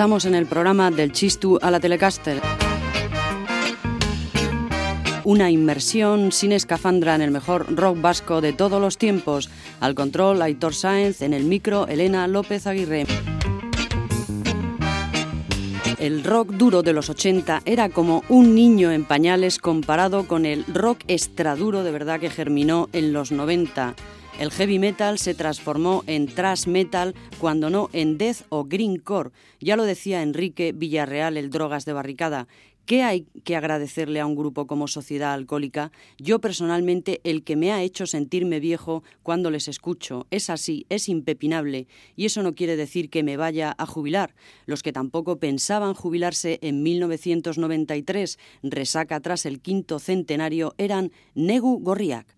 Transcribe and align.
Estamos 0.00 0.24
en 0.24 0.34
el 0.34 0.46
programa 0.46 0.90
del 0.90 1.12
Chistu 1.12 1.58
a 1.60 1.70
la 1.70 1.78
Telecaster. 1.78 2.40
Una 5.24 5.50
inmersión 5.50 6.32
sin 6.32 6.52
escafandra 6.52 7.14
en 7.14 7.20
el 7.20 7.30
mejor 7.30 7.66
rock 7.76 8.00
vasco 8.00 8.40
de 8.40 8.54
todos 8.54 8.80
los 8.80 8.96
tiempos. 8.96 9.50
Al 9.78 9.94
control, 9.94 10.40
Aitor 10.40 10.74
Sáenz, 10.74 11.20
en 11.20 11.34
el 11.34 11.44
micro, 11.44 11.86
Elena 11.86 12.26
López 12.28 12.66
Aguirre. 12.66 13.04
El 15.98 16.24
rock 16.24 16.52
duro 16.52 16.82
de 16.82 16.94
los 16.94 17.10
80 17.10 17.60
era 17.66 17.90
como 17.90 18.24
un 18.30 18.54
niño 18.54 18.92
en 18.92 19.04
pañales 19.04 19.58
comparado 19.58 20.26
con 20.26 20.46
el 20.46 20.64
rock 20.64 21.00
extraduro 21.08 21.84
de 21.84 21.90
verdad 21.90 22.20
que 22.20 22.30
germinó 22.30 22.88
en 22.94 23.12
los 23.12 23.32
90. 23.32 23.96
El 24.40 24.50
heavy 24.52 24.78
metal 24.78 25.18
se 25.18 25.34
transformó 25.34 26.02
en 26.06 26.26
thrash 26.26 26.66
metal 26.66 27.14
cuando 27.38 27.68
no 27.68 27.90
en 27.92 28.16
death 28.16 28.38
o 28.48 28.64
greencore. 28.64 29.32
Ya 29.60 29.76
lo 29.76 29.84
decía 29.84 30.22
Enrique 30.22 30.72
Villarreal, 30.72 31.36
el 31.36 31.50
Drogas 31.50 31.84
de 31.84 31.92
Barricada. 31.92 32.48
¿Qué 32.86 33.02
hay 33.02 33.26
que 33.44 33.54
agradecerle 33.54 34.18
a 34.18 34.24
un 34.24 34.36
grupo 34.36 34.66
como 34.66 34.88
Sociedad 34.88 35.34
Alcohólica? 35.34 35.92
Yo 36.16 36.38
personalmente 36.40 37.20
el 37.22 37.44
que 37.44 37.54
me 37.54 37.70
ha 37.70 37.82
hecho 37.82 38.06
sentirme 38.06 38.60
viejo 38.60 39.04
cuando 39.22 39.50
les 39.50 39.68
escucho. 39.68 40.26
Es 40.30 40.48
así, 40.48 40.86
es 40.88 41.10
impepinable. 41.10 41.86
Y 42.16 42.24
eso 42.24 42.42
no 42.42 42.54
quiere 42.54 42.76
decir 42.76 43.10
que 43.10 43.22
me 43.22 43.36
vaya 43.36 43.74
a 43.76 43.84
jubilar. 43.84 44.34
Los 44.64 44.82
que 44.82 44.94
tampoco 44.94 45.38
pensaban 45.38 45.92
jubilarse 45.92 46.58
en 46.62 46.82
1993, 46.82 48.38
resaca 48.62 49.20
tras 49.20 49.44
el 49.44 49.60
quinto 49.60 49.98
centenario, 49.98 50.74
eran 50.78 51.12
Negu 51.34 51.78
Gorriak. 51.78 52.34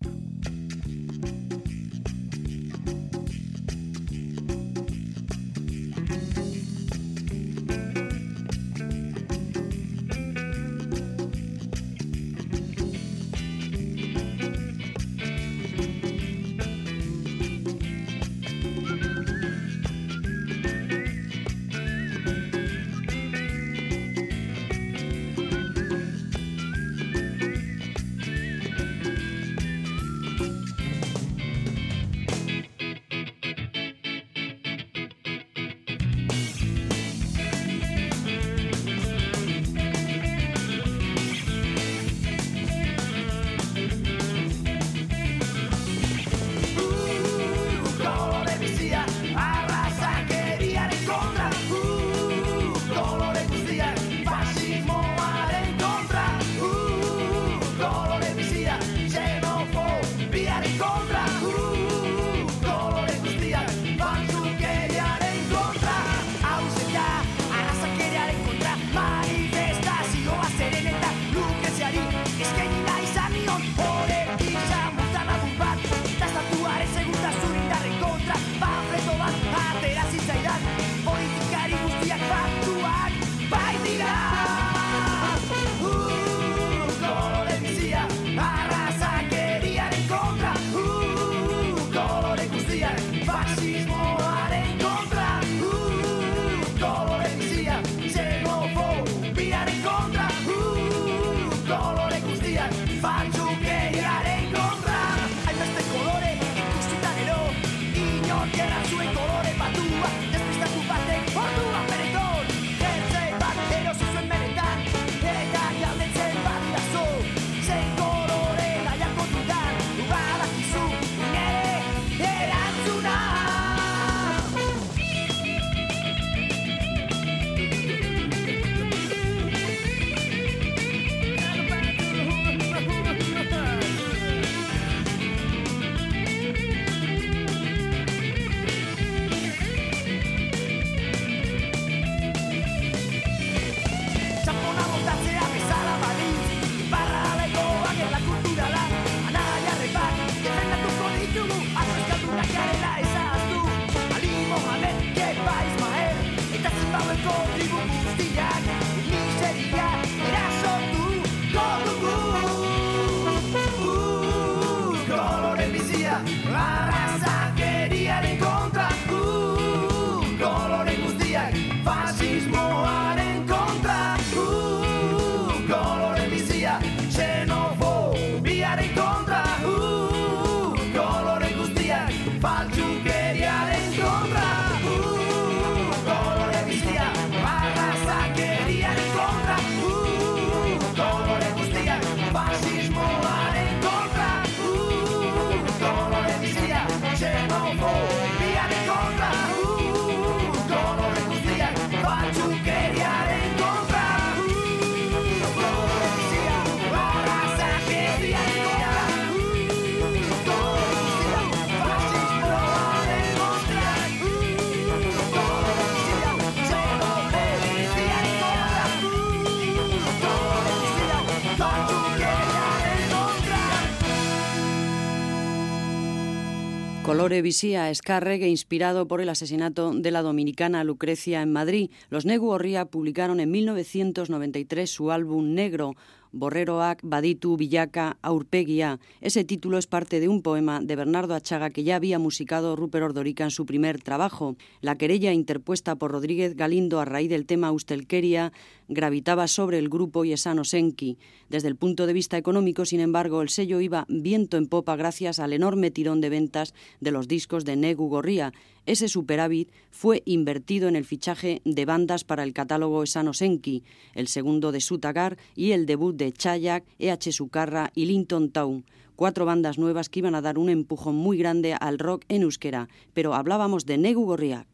Colore 227.13 227.43
Visía 227.43 227.91
Escarregue, 227.91 228.47
inspirado 228.47 229.07
por 229.07 229.21
el 229.21 229.29
asesinato 229.29 229.93
de 229.93 230.09
la 230.09 230.23
dominicana 230.23 230.83
Lucrecia 230.83 231.43
en 231.43 231.51
Madrid. 231.53 231.91
Los 232.09 232.25
Negu 232.25 232.57
publicaron 232.89 233.39
en 233.39 233.51
1993 233.51 234.89
su 234.89 235.11
álbum 235.11 235.53
Negro, 235.53 235.95
Borreroak, 236.31 237.01
Baditu, 237.03 237.55
Villaca, 237.55 238.17
Aurpeguía. 238.23 238.99
Ese 239.21 239.43
título 239.43 239.77
es 239.77 239.85
parte 239.85 240.19
de 240.19 240.27
un 240.27 240.41
poema 240.41 240.81
de 240.81 240.95
Bernardo 240.95 241.35
Achaga 241.35 241.69
que 241.69 241.83
ya 241.83 241.95
había 241.95 242.17
musicado 242.17 242.75
Rupert 242.75 243.05
Ordorica 243.05 243.43
en 243.43 243.51
su 243.51 243.67
primer 243.67 244.01
trabajo. 244.01 244.55
La 244.81 244.97
querella 244.97 245.31
interpuesta 245.31 245.95
por 245.95 246.11
Rodríguez 246.11 246.55
Galindo 246.55 246.99
a 246.99 247.05
raíz 247.05 247.29
del 247.29 247.45
tema 247.45 247.71
Ustelqueria 247.71 248.51
gravitaba 248.93 249.47
sobre 249.47 249.79
el 249.79 249.89
grupo 249.89 250.25
Yesano 250.25 250.63
Senki. 250.63 251.17
Desde 251.49 251.67
el 251.67 251.75
punto 251.75 252.05
de 252.05 252.13
vista 252.13 252.37
económico, 252.37 252.85
sin 252.85 252.99
embargo, 252.99 253.41
el 253.41 253.49
sello 253.49 253.79
iba 253.79 254.05
viento 254.07 254.57
en 254.57 254.67
popa 254.67 254.95
gracias 254.95 255.39
al 255.39 255.53
enorme 255.53 255.91
tirón 255.91 256.21
de 256.21 256.29
ventas 256.29 256.73
de 256.99 257.11
los 257.11 257.27
discos 257.27 257.65
de 257.65 257.75
Negu 257.75 258.09
Gorría. 258.09 258.53
Ese 258.85 259.07
superávit 259.07 259.71
fue 259.91 260.23
invertido 260.25 260.87
en 260.87 260.95
el 260.95 261.05
fichaje 261.05 261.61
de 261.65 261.85
bandas 261.85 262.23
para 262.23 262.43
el 262.43 262.53
catálogo 262.53 263.03
Esano 263.03 263.33
Senki, 263.33 263.83
el 264.13 264.27
segundo 264.27 264.71
de 264.71 264.81
Sutagar 264.81 265.37
y 265.55 265.71
el 265.71 265.85
debut 265.85 266.15
de 266.15 266.31
Chayak, 266.31 266.83
E.H. 266.99 267.31
Sukarra 267.31 267.91
y 267.95 268.05
Linton 268.05 268.51
Town 268.51 268.85
cuatro 269.15 269.45
bandas 269.45 269.77
nuevas 269.77 270.09
que 270.09 270.19
iban 270.19 270.35
a 270.35 270.41
dar 270.41 270.57
un 270.57 270.69
empujón 270.69 271.15
muy 271.15 271.37
grande 271.37 271.73
al 271.73 271.99
rock 271.99 272.25
en 272.29 272.41
euskera, 272.41 272.89
pero 273.13 273.35
hablábamos 273.35 273.85
de 273.85 273.97
Negu 273.99 274.25
Gorriak. 274.25 274.72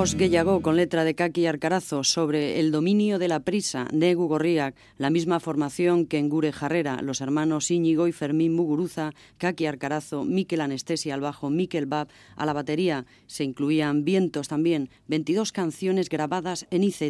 Bos 0.00 0.16
Gellago 0.16 0.62
con 0.62 0.78
letra 0.78 1.04
de 1.04 1.14
Kaki 1.14 1.44
Arcarazo 1.44 2.04
sobre 2.04 2.58
el 2.58 2.70
dominio 2.72 3.18
de 3.18 3.28
la 3.28 3.40
prisa, 3.40 3.86
Negu 3.92 4.28
Gorriak, 4.28 4.74
la 4.96 5.10
misma 5.10 5.40
formación 5.40 6.06
que 6.06 6.16
en 6.16 6.30
Gure 6.30 6.52
Jarrera, 6.52 7.02
los 7.02 7.20
hermanos 7.20 7.70
Íñigo 7.70 8.08
y 8.08 8.12
Fermín 8.12 8.54
Muguruza, 8.54 9.12
Kaki 9.36 9.66
Arcarazo, 9.66 10.24
Miquel 10.24 10.62
Anestesia 10.62 11.12
al 11.12 11.20
bajo, 11.20 11.50
Miquel 11.50 11.84
Bab 11.84 12.08
a 12.36 12.46
la 12.46 12.54
batería. 12.54 13.04
Se 13.26 13.44
incluían 13.44 14.06
vientos 14.06 14.48
también, 14.48 14.88
22 15.08 15.52
canciones 15.52 16.08
grabadas 16.08 16.66
en 16.70 16.82
IZ. 16.82 17.02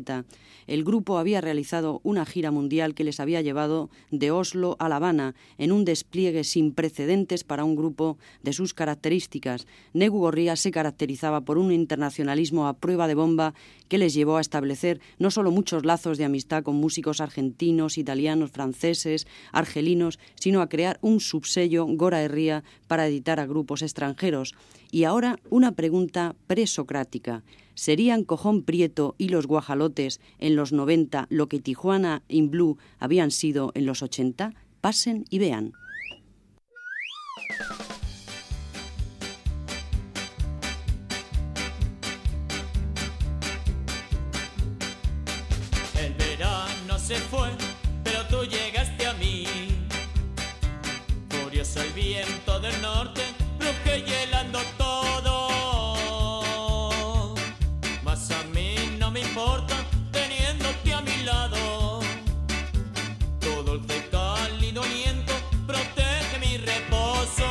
El 0.66 0.82
grupo 0.82 1.18
había 1.18 1.40
realizado 1.40 2.00
una 2.02 2.26
gira 2.26 2.50
mundial 2.50 2.97
que 2.97 3.04
les 3.04 3.20
había 3.20 3.40
llevado 3.40 3.88
de 4.11 4.32
Oslo 4.32 4.75
a 4.80 4.88
La 4.88 4.97
Habana 4.97 5.37
en 5.59 5.70
un 5.70 5.85
despliegue 5.85 6.42
sin 6.42 6.73
precedentes 6.73 7.44
para 7.44 7.62
un 7.62 7.76
grupo 7.76 8.18
de 8.42 8.52
sus 8.52 8.75
características. 8.75 9.68
Negu 9.92 10.18
Gorria 10.18 10.56
se 10.56 10.73
caracterizaba 10.73 11.42
por 11.42 11.56
un 11.56 11.70
internacionalismo 11.70 12.66
prueba 12.80 13.06
de 13.06 13.14
bomba 13.14 13.54
que 13.88 13.99
les 13.99 14.14
llevó 14.14 14.38
a 14.38 14.40
establecer 14.40 15.00
no 15.18 15.30
solo 15.30 15.50
muchos 15.50 15.84
lazos 15.84 16.18
de 16.18 16.25
amistad 16.25 16.62
con 16.62 16.76
músicos 16.76 17.20
argentinos, 17.20 17.99
italianos, 17.99 18.50
franceses, 18.50 19.26
argelinos, 19.52 20.18
sino 20.34 20.62
a 20.62 20.68
crear 20.68 20.99
un 21.02 21.20
subsello 21.20 21.87
Gora 21.87 22.22
Herría 22.22 22.64
para 22.88 23.06
editar 23.06 23.38
a 23.38 23.46
grupos 23.46 23.82
extranjeros. 23.82 24.54
Y 24.90 25.04
ahora 25.04 25.38
una 25.50 25.72
pregunta 25.72 26.34
presocrática. 26.46 27.44
¿Serían 27.75 28.25
Cojón 28.25 28.62
Prieto 28.62 29.14
y 29.18 29.28
los 29.28 29.46
Guajalotes 29.46 30.20
en 30.38 30.56
los 30.56 30.72
90 30.72 31.26
lo 31.30 31.49
que 31.49 31.60
Tijuana 31.60 32.22
in 32.28 32.50
Blue 32.50 32.78
habían 32.99 33.30
sido 33.30 33.72
en 33.75 33.87
los 33.87 34.02
80? 34.02 34.52
Pasen 34.80 35.25
y 35.30 35.38
vean. 35.38 35.72
Se 47.11 47.17
fue, 47.17 47.49
pero 48.05 48.25
tú 48.26 48.45
llegaste 48.45 49.05
a 49.05 49.12
mí. 49.14 49.45
Furioso 51.29 51.83
el 51.83 51.93
viento 51.93 52.61
del 52.61 52.81
norte, 52.81 53.23
que 53.83 54.05
hielando 54.07 54.61
todo. 54.79 55.35
Mas 58.05 58.31
a 58.31 58.45
mí 58.55 58.76
no 59.00 59.11
me 59.11 59.23
importa 59.23 59.75
teniéndote 60.12 60.93
a 60.93 61.00
mi 61.00 61.25
lado. 61.25 61.99
Todo 63.40 63.75
el 63.75 64.09
cálido 64.11 64.85
aliento 64.85 65.33
protege 65.67 66.38
mi 66.38 66.59
reposo. 66.59 67.49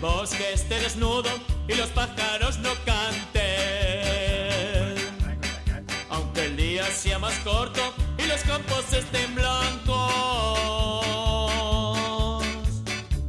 bosque 0.00 0.52
esté 0.52 0.78
desnudo 0.80 1.30
y 1.66 1.74
los 1.74 1.88
pájaros 1.88 2.58
no 2.58 2.74
canten. 2.84 3.33
Más 7.20 7.34
corto 7.40 7.92
y 8.18 8.26
los 8.26 8.40
campos 8.42 8.92
estén 8.92 9.34
blancos. 9.34 9.92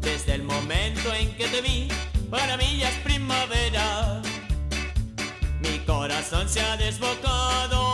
Desde 0.01 0.35
el 0.35 0.43
momento 0.43 1.13
en 1.13 1.35
que 1.35 1.47
te 1.47 1.61
vi, 1.61 1.87
para 2.29 2.57
mí 2.57 2.77
ya 2.77 2.89
es 2.89 2.95
primavera. 2.99 4.21
Mi 5.59 5.79
corazón 5.79 6.47
se 6.47 6.61
ha 6.61 6.77
desbocado. 6.77 7.84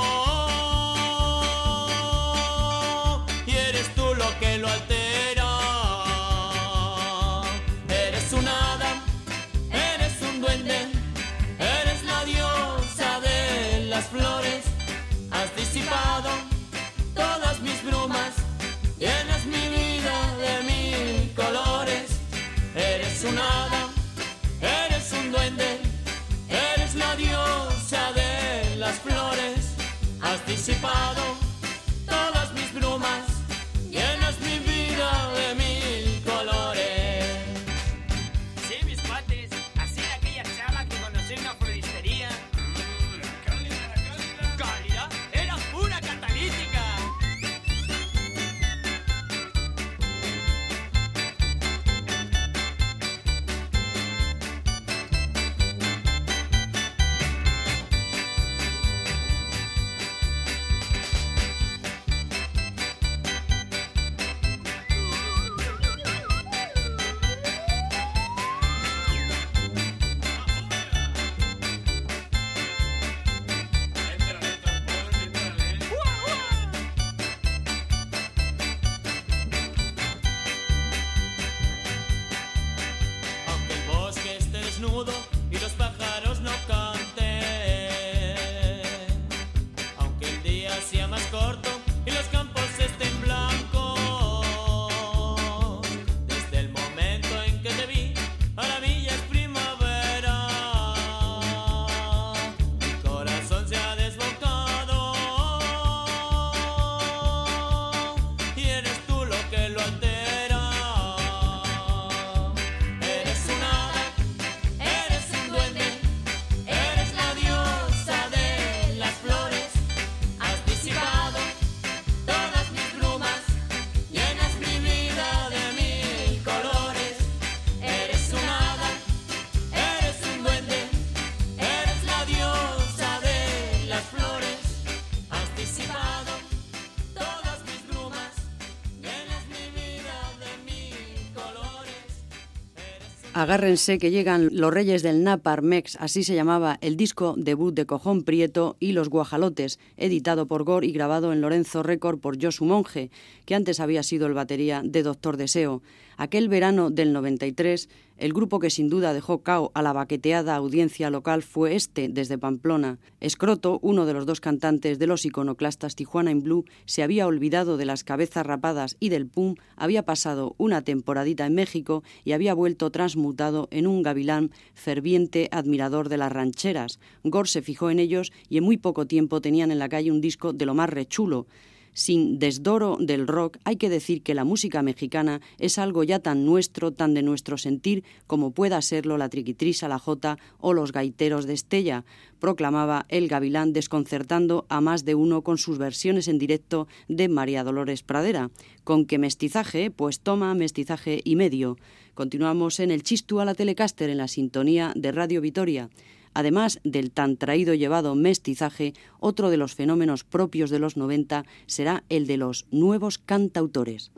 Agárrense 143.41 143.98
que 143.98 144.12
llegan 144.12 144.50
los 144.51 144.71
reyes 144.71 145.01
del 145.01 145.24
Naparmex, 145.24 145.95
así 146.00 146.24
se 146.24 146.36
llamaba 146.36 146.77
el 146.81 146.95
disco 146.95 147.33
debut 147.36 147.74
de 147.74 147.88
Cojón 147.88 148.21
Prieto 148.21 148.77
y 148.79 148.91
Los 148.91 149.10
Guajalotes, 149.10 149.79
editado 149.98 150.45
por 150.45 150.63
Gore 150.63 150.86
y 150.86 150.91
grabado 150.91 151.33
en 151.33 151.41
Lorenzo 151.41 151.81
Record 151.81 152.19
por 152.19 152.39
Josu 152.39 152.65
Monge, 152.65 153.10
que 153.45 153.55
antes 153.55 153.79
había 153.79 154.03
sido 154.03 154.27
el 154.27 154.36
batería 154.36 154.83
de 154.86 155.01
Doctor 155.01 155.38
Deseo. 155.38 155.81
Aquel 156.17 156.50
verano 156.50 156.91
del 156.91 157.13
93, 157.13 157.89
el 158.21 158.33
grupo 158.33 158.59
que 158.59 158.69
sin 158.69 158.87
duda 158.87 159.13
dejó 159.13 159.41
cao 159.41 159.71
a 159.73 159.81
la 159.81 159.93
baqueteada 159.93 160.55
audiencia 160.55 161.09
local 161.09 161.41
fue 161.41 161.75
este, 161.75 162.07
desde 162.07 162.37
Pamplona. 162.37 162.99
Escroto, 163.19 163.79
uno 163.81 164.05
de 164.05 164.13
los 164.13 164.27
dos 164.27 164.39
cantantes 164.39 164.99
de 164.99 165.07
los 165.07 165.25
iconoclastas 165.25 165.95
Tijuana 165.95 166.29
in 166.29 166.43
Blue, 166.43 166.65
se 166.85 167.01
había 167.01 167.25
olvidado 167.25 167.77
de 167.77 167.85
las 167.85 168.03
cabezas 168.03 168.45
rapadas 168.45 168.95
y 168.99 169.09
del 169.09 169.25
pum, 169.25 169.55
había 169.75 170.05
pasado 170.05 170.53
una 170.59 170.83
temporadita 170.83 171.47
en 171.47 171.55
México 171.55 172.03
y 172.23 172.33
había 172.33 172.53
vuelto 172.53 172.91
transmutado 172.91 173.67
en 173.71 173.87
un 173.87 174.03
gavilán 174.03 174.51
ferviente 174.75 175.49
admirador 175.51 176.07
de 176.07 176.17
las 176.17 176.31
rancheras. 176.31 176.99
Gore 177.23 177.49
se 177.49 177.63
fijó 177.63 177.89
en 177.89 177.97
ellos 177.97 178.31
y 178.49 178.57
en 178.59 178.63
muy 178.63 178.77
poco 178.77 179.07
tiempo 179.07 179.41
tenían 179.41 179.71
en 179.71 179.79
la 179.79 179.89
calle 179.89 180.11
un 180.11 180.21
disco 180.21 180.53
de 180.53 180.67
lo 180.67 180.75
más 180.75 180.91
rechulo. 180.91 181.47
Sin 181.93 182.39
desdoro 182.39 182.98
del 183.00 183.27
rock, 183.27 183.57
hay 183.65 183.75
que 183.75 183.89
decir 183.89 184.24
que 184.24 184.33
la 184.33 184.45
música 184.45 184.81
mexicana 184.81 185.41
es 185.60 185.77
algo 185.77 186.03
ya 186.03 186.19
tan 186.19 186.45
nuestro, 186.45 186.91
tan 186.91 187.13
de 187.13 187.21
nuestro 187.21 187.57
sentir, 187.57 188.03
como 188.27 188.51
pueda 188.51 188.81
serlo 188.81 189.17
la 189.17 189.29
triquitrisa, 189.29 189.89
la 189.89 190.00
jota 190.00 190.38
o 190.60 190.74
los 190.74 190.93
gaiteros 190.93 191.45
de 191.45 191.53
Estella, 191.53 192.05
proclamaba 192.39 193.05
el 193.10 193.27
gavilán 193.27 193.74
desconcertando 193.74 194.65
a 194.69 194.79
más 194.79 195.03
de 195.03 195.15
uno 195.15 195.41
con 195.41 195.57
sus 195.57 195.77
versiones 195.77 196.27
en 196.27 196.38
directo 196.38 196.88
de 197.07 197.27
María 197.27 197.63
Dolores 197.63 198.03
Pradera. 198.03 198.51
Con 198.83 199.05
que 199.05 199.17
mestizaje, 199.17 199.91
pues 199.91 200.21
toma 200.21 200.55
mestizaje 200.55 201.21
y 201.24 201.36
medio. 201.36 201.77
Continuamos 202.13 202.79
en 202.79 202.91
el 202.91 203.03
Chistu 203.03 203.39
a 203.39 203.45
la 203.45 203.53
Telecaster 203.53 204.10
en 204.10 204.17
la 204.17 204.27
sintonía 204.27 204.93
de 204.95 205.12
Radio 205.12 205.41
Vitoria. 205.41 205.89
Además 206.33 206.79
del 206.83 207.11
tan 207.11 207.38
traído 207.38 207.73
llevado 207.73 208.15
mestizaje, 208.15 208.93
otro 209.19 209.50
de 209.50 209.57
los 209.57 209.75
fenómenos 209.75 210.23
propios 210.23 210.69
de 210.69 210.79
los 210.79 210.97
90 210.97 211.45
será 211.65 212.03
el 212.09 212.27
de 212.27 212.38
los 212.38 212.65
nuevos 212.71 213.17
cantautores. 213.17 214.11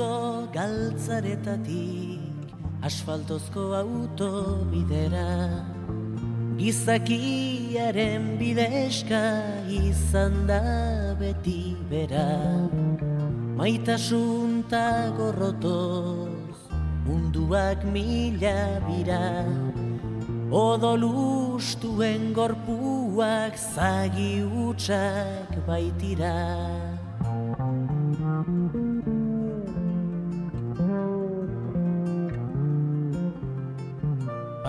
Arrizko 0.00 0.48
galtzaretatik 0.54 2.48
asfaltozko 2.82 3.64
autobidera 3.76 5.28
Gizakiaren 6.56 8.38
bideska 8.38 9.20
izan 9.68 10.46
da 10.46 10.62
beti 11.20 11.76
bera. 11.90 12.28
Maitasun 13.56 14.64
ta 14.70 15.12
gorrotoz 15.16 16.56
munduak 17.04 17.84
mila 17.84 18.80
bira. 18.88 19.44
Odolustuen 20.50 22.32
gorpuak 22.32 23.56
zagi 23.56 24.44
utxak 24.44 25.60
baitira 25.66 26.36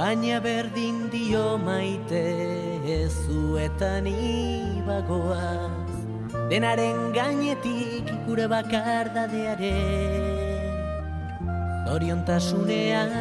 Baina 0.02 0.40
berdin 0.42 1.12
dio 1.14 1.62
maite 1.62 2.26
ezuetan 2.90 4.10
ibagoaz. 4.10 5.94
Denaren 6.50 7.14
gainetik 7.14 8.10
gure 8.26 8.50
bakardadearen 8.50 10.66
Zoriontasunean 11.86 13.14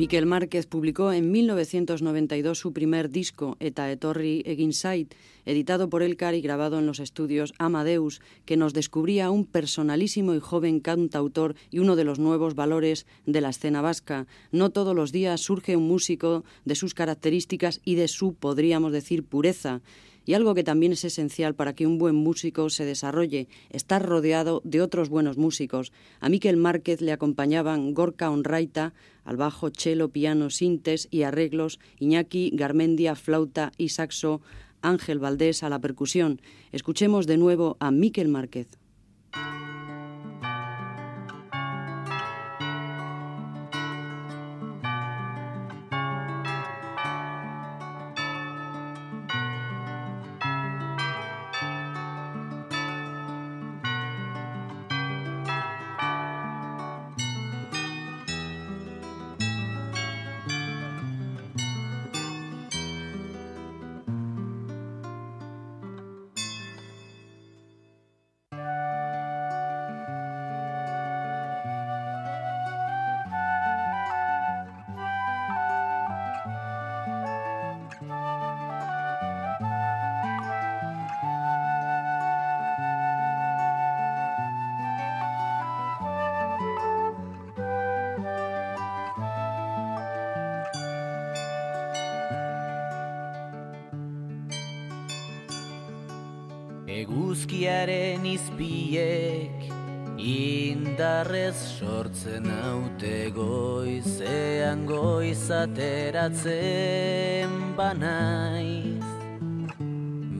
Miquel 0.00 0.24
Márquez 0.24 0.66
publicó 0.66 1.12
en 1.12 1.30
1992 1.30 2.58
su 2.58 2.72
primer 2.72 3.10
disco, 3.10 3.58
Eta 3.60 3.92
Etorri 3.92 4.42
Egin 4.46 4.72
Zait, 4.72 5.14
editado 5.44 5.90
por 5.90 6.02
Elcar 6.02 6.34
y 6.34 6.40
grabado 6.40 6.78
en 6.78 6.86
los 6.86 7.00
estudios 7.00 7.52
Amadeus, 7.58 8.22
que 8.46 8.56
nos 8.56 8.72
descubría 8.72 9.30
un 9.30 9.44
personalísimo 9.44 10.34
y 10.34 10.40
joven 10.40 10.80
cantautor 10.80 11.54
y 11.70 11.80
uno 11.80 11.96
de 11.96 12.04
los 12.04 12.18
nuevos 12.18 12.54
valores 12.54 13.04
de 13.26 13.42
la 13.42 13.50
escena 13.50 13.82
vasca. 13.82 14.26
No 14.52 14.70
todos 14.70 14.96
los 14.96 15.12
días 15.12 15.42
surge 15.42 15.76
un 15.76 15.86
músico 15.86 16.44
de 16.64 16.76
sus 16.76 16.94
características 16.94 17.82
y 17.84 17.96
de 17.96 18.08
su, 18.08 18.32
podríamos 18.32 18.92
decir, 18.92 19.22
pureza. 19.22 19.82
Y 20.24 20.34
algo 20.34 20.54
que 20.54 20.64
también 20.64 20.92
es 20.92 21.04
esencial 21.04 21.54
para 21.54 21.74
que 21.74 21.86
un 21.86 21.98
buen 21.98 22.14
músico 22.14 22.70
se 22.70 22.84
desarrolle, 22.84 23.48
estar 23.70 24.06
rodeado 24.06 24.60
de 24.64 24.82
otros 24.82 25.08
buenos 25.08 25.36
músicos. 25.38 25.92
A 26.20 26.28
Miquel 26.28 26.56
Márquez 26.56 27.00
le 27.00 27.12
acompañaban 27.12 27.94
Gorka 27.94 28.30
Onraita, 28.30 28.92
al 29.24 29.36
bajo, 29.36 29.70
cello, 29.70 30.08
piano, 30.08 30.50
sintes 30.50 31.08
y 31.10 31.22
arreglos, 31.22 31.78
Iñaki, 31.98 32.50
Garmendia, 32.54 33.14
flauta 33.14 33.72
y 33.76 33.90
saxo, 33.90 34.40
Ángel 34.82 35.18
Valdés 35.18 35.62
a 35.62 35.68
la 35.68 35.78
percusión. 35.78 36.40
Escuchemos 36.72 37.26
de 37.26 37.36
nuevo 37.36 37.76
a 37.80 37.90
Miquel 37.90 38.28
Márquez. 38.28 38.68
Izpiek 98.40 99.70
Indarrez 100.20 101.56
sortzen 101.80 102.44
haute 102.52 103.32
goizean 103.32 104.84
goizateratzen 104.84 107.54
banaiz. 107.78 109.06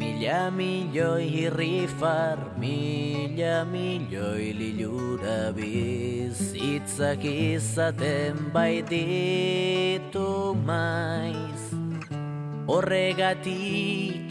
Mila 0.00 0.42
milioi 0.52 1.24
irrifar, 1.46 2.42
mila 2.60 3.64
milioi 3.64 4.52
lilura 4.58 5.48
bizitzak 5.56 7.24
izaten 7.24 8.52
baititu 8.52 10.28
maiz. 10.68 11.72
Horregatik 12.68 14.28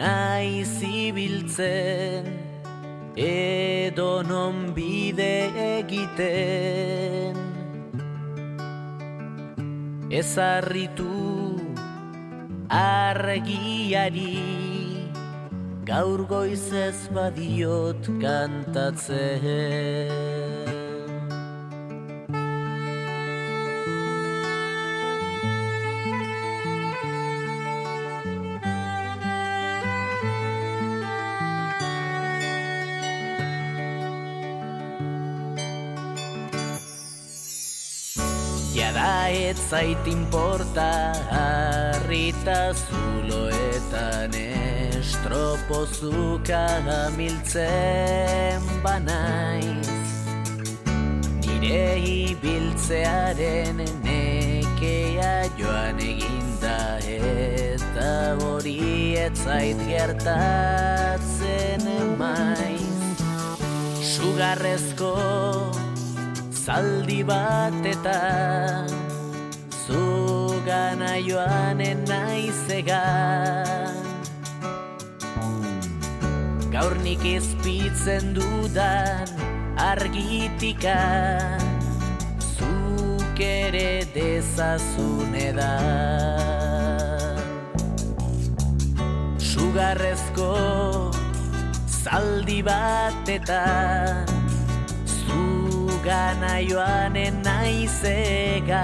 nahi 0.00 0.64
zibiltzen 0.64 2.45
edo 3.16 4.22
non 4.22 4.74
bide 4.74 5.50
egiten. 5.80 7.36
Ezarritu 10.10 11.56
argiari 12.68 14.38
gaur 15.84 16.26
goizez 16.28 17.08
badiot 17.14 18.06
kantatzen 18.20 20.35
ez 39.56 39.62
zait 39.70 40.06
inporta 40.06 41.12
harrita 41.32 42.72
zuloetan 42.74 44.32
estropozuka 44.98 46.66
miltzen 47.16 48.62
banaiz. 48.82 49.88
Nire 51.40 51.98
ibiltzearen 52.04 53.76
nekea 54.04 55.48
joan 55.58 55.98
eginda 56.04 56.98
eta 57.00 58.36
hori 58.42 59.16
ez 59.16 59.36
zait 59.40 59.78
gertatzen 59.88 61.84
maiz. 62.20 63.24
Sugarrezko 64.12 65.16
zaldi 66.52 67.22
bat 67.24 67.84
eta 67.94 68.20
zugana 69.86 71.14
joanen 71.22 72.02
naizegan 72.10 73.94
Gaur 76.72 76.94
nik 77.04 77.22
izpitzen 77.24 78.34
dudan 78.34 79.28
argitika 79.78 80.98
Zuk 82.56 83.38
ere 83.46 83.92
dezazun 84.14 85.34
edan 85.38 86.56
Sugarrezko 89.52 90.52
zaldi 92.02 92.60
bat 92.66 93.28
gana 96.06 96.54
joanen 96.62 97.42
naizega 97.42 98.82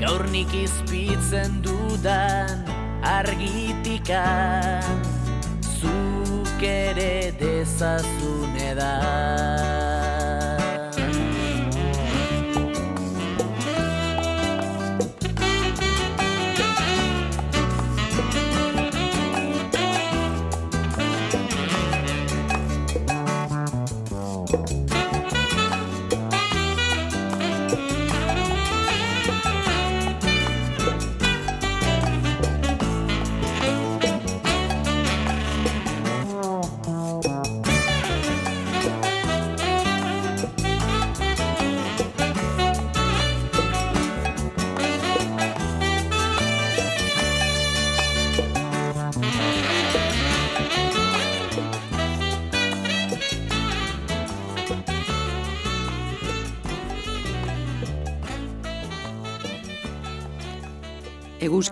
Gaur 0.00 0.22
nik 0.32 0.54
izpitzen 0.54 1.58
dudan 1.64 2.62
argitika. 3.04 4.24
Zuk 5.80 6.64
ere 6.64 7.32
dezazun 7.42 8.56
edan 8.70 9.89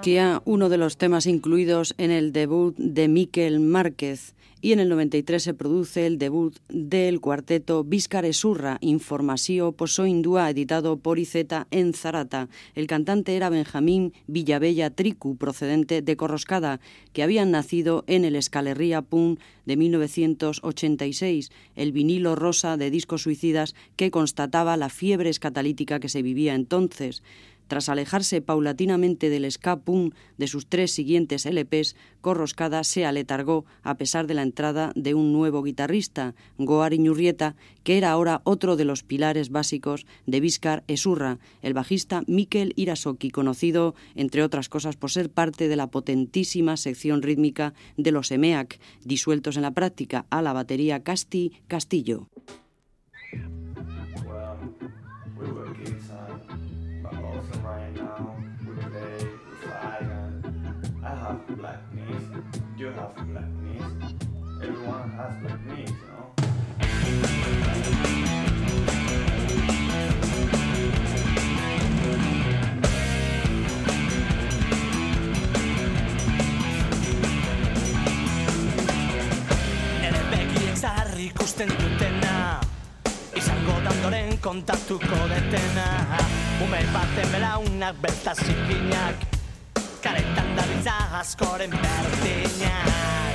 Egusquia, 0.09 0.43
uno 0.47 0.71
de 0.71 0.79
los 0.79 0.97
temas 0.97 1.27
incluidos 1.27 1.95
en 1.99 2.11
el 2.11 2.33
debut 2.33 2.75
de 2.79 3.09
Miquel 3.09 3.61
Márquez, 3.61 4.35
y 4.63 4.73
en 4.73 4.81
el 4.81 4.89
93 4.89 5.43
se 5.43 5.55
produce 5.55 6.07
el 6.07 6.17
debut 6.19 6.57
del 6.69 7.21
cuarteto 7.21 7.85
Víscar 7.85 8.25
Esurra, 8.25 8.79
Informasio 8.81 9.73
Posoindúa, 9.73 10.49
editado 10.49 10.97
por 10.97 11.19
Iceta 11.19 11.67
en 11.71 11.93
Zarata. 11.93 12.49
El 12.75 12.87
cantante 12.87 13.37
era 13.37 13.51
Benjamín 13.51 14.15
Villavella 14.27 14.91
Tricu, 14.91 15.37
procedente 15.37 16.01
de 16.01 16.17
Corroscada, 16.17 16.81
que 17.13 17.23
habían 17.23 17.51
nacido 17.51 18.05
en 18.07 18.25
el 18.25 18.35
Escalerría 18.35 19.03
Punk 19.03 19.39
de 19.67 19.77
1986, 19.77 21.51
el 21.77 21.93
vinilo 21.93 22.35
rosa 22.35 22.79
de 22.79 22.91
discos 22.91 23.23
suicidas 23.23 23.75
que 23.97 24.11
constataba 24.11 24.79
la 24.79 24.89
fiebre 24.89 25.29
escatalítica 25.29 26.01
que 26.01 26.09
se 26.09 26.23
vivía 26.23 26.55
entonces. 26.55 27.23
Tras 27.69 27.89
alejarse 27.89 28.41
paulatinamente 28.41 29.31
del 29.31 29.51
ska 29.53 29.77
punk 29.77 30.15
de 30.39 30.49
sus 30.49 30.67
tres 30.67 30.91
siguientes 30.91 31.47
LPs, 31.47 31.97
Corroscada 32.23 32.83
se 32.83 33.05
aletargó 33.05 33.67
a 33.83 33.97
pesar 33.97 34.27
de 34.27 34.35
la 34.35 34.43
entrada 34.43 34.91
de 34.97 35.15
un 35.15 35.33
nuevo 35.33 35.63
guitarrista, 35.63 36.35
Goar 36.57 36.95
Iñurrieta, 36.95 37.55
que 37.85 37.99
era 37.99 38.11
ahora 38.11 38.41
otro 38.45 38.77
de 38.77 38.87
los 38.87 39.03
pilares 39.03 39.51
básicos 39.51 40.07
de 40.27 40.41
Vizcar 40.41 40.83
Esurra, 40.89 41.39
el 41.63 41.75
bajista 41.75 42.23
Mikel 42.27 42.73
Irasoki, 42.75 43.31
conocido, 43.31 43.95
entre 44.15 44.43
otras 44.43 44.69
cosas, 44.69 44.97
por 44.97 45.11
ser 45.11 45.31
parte 45.31 45.69
de 45.69 45.77
la 45.77 45.91
potentísima 45.91 46.77
sección 46.77 47.23
rítmica 47.23 47.75
de 47.97 48.13
los 48.13 48.31
EMEAC, 48.31 48.81
disueltos 49.05 49.57
en 49.57 49.63
la 49.63 49.73
práctica 49.73 50.27
a 50.31 50.41
la 50.41 50.55
batería 50.55 51.03
Casti 51.03 51.53
Castillo. 51.69 52.29
Ikusten 81.19 81.69
dutena. 81.69 82.61
Izango 83.37 83.75
da 83.85 83.91
ondoren 83.91 84.39
kontatuko 84.39 85.19
detena. 85.31 85.87
Ume 86.63 86.81
baten 86.93 87.33
belaunak 87.33 87.97
belta 88.03 88.35
zikinak. 88.35 89.25
Karetan 90.03 90.55
dabiltza 90.57 90.95
askoren 91.21 91.71
berdinak. 91.71 93.35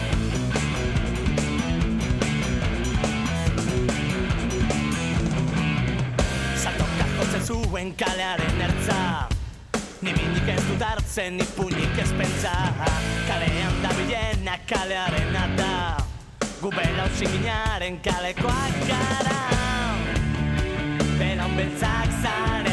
Saltoka 6.63 7.09
jotzen 7.17 7.45
zuen 7.47 7.93
kalearen 7.95 8.61
ertza. 8.69 9.27
Ni 10.01 10.11
minik 10.11 10.47
ez 10.55 10.63
dut 10.69 10.81
hartzen, 10.83 11.37
ni 11.37 11.45
puñik 11.55 11.99
ez 11.99 12.11
pentsa. 12.17 12.55
Kalean 13.27 13.83
da 13.83 13.95
bilena 13.99 14.57
kalearen 14.67 15.39
da 15.57 16.12
Gu 16.63 16.69
belau 16.71 17.09
zikinaren 17.19 17.99
kalekoak 17.99 18.75
gara. 18.87 19.39
Belaun 21.19 21.57
beltzak 21.59 22.09
zare 22.23 22.72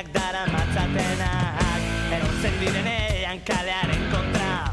guztiak 0.00 0.14
dara 0.14 0.46
matzatenak 0.46 2.12
Erortzen 2.12 2.54
direnean 2.60 3.40
kalearen 3.44 4.04
kontra. 4.10 4.72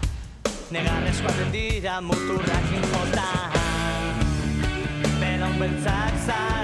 Negarrezkoa 0.71 1.31
den 1.37 1.51
dira 1.51 2.01
muturrak 2.01 2.71
inkota 2.75 3.27
Belon 5.19 5.59
beltzak 5.59 6.15
zara 6.25 6.56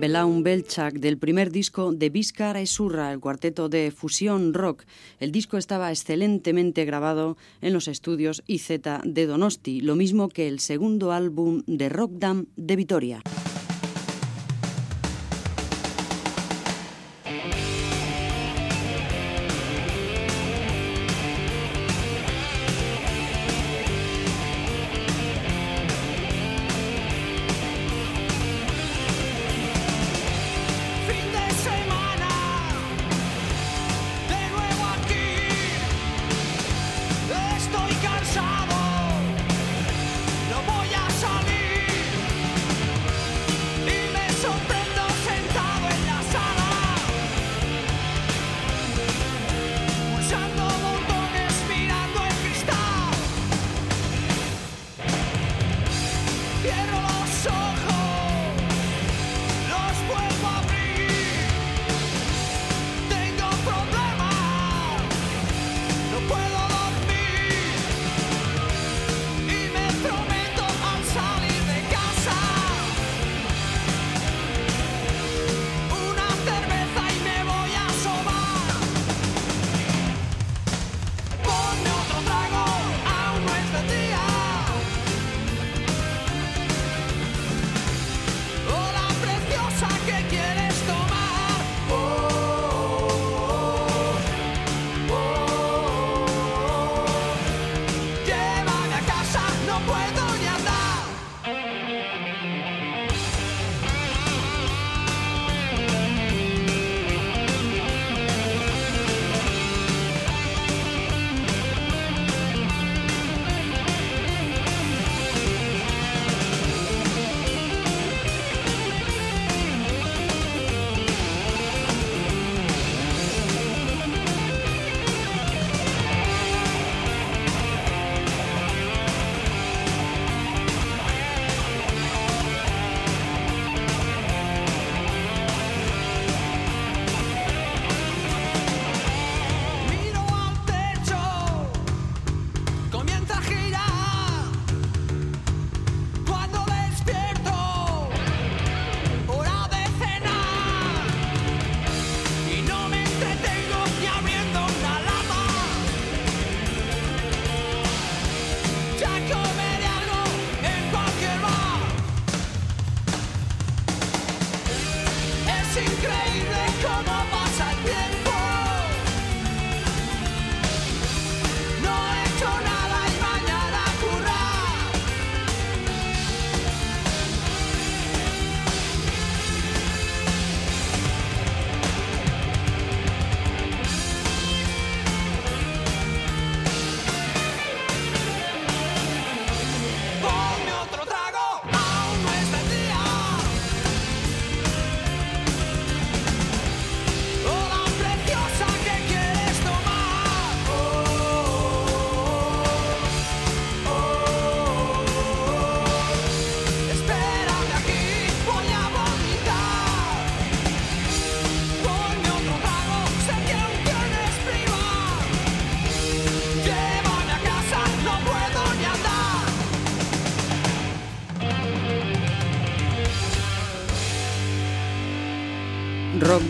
Belaun 0.00 0.42
Belchak 0.42 0.94
del 0.94 1.18
primer 1.18 1.52
disco 1.52 1.92
de 1.92 2.08
Vizcara 2.08 2.62
Esurra, 2.62 3.12
el 3.12 3.20
cuarteto 3.20 3.68
de 3.68 3.90
fusión 3.90 4.54
rock. 4.54 4.84
El 5.18 5.30
disco 5.30 5.58
estaba 5.58 5.90
excelentemente 5.90 6.86
grabado 6.86 7.36
en 7.60 7.74
los 7.74 7.86
estudios 7.86 8.42
IZ 8.46 8.80
de 9.04 9.26
Donosti, 9.26 9.82
lo 9.82 9.96
mismo 9.96 10.30
que 10.30 10.48
el 10.48 10.60
segundo 10.60 11.12
álbum 11.12 11.62
de 11.66 11.90
Rockdam 11.90 12.46
de 12.56 12.76
Vitoria. 12.76 13.22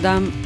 Амстердам 0.01 0.40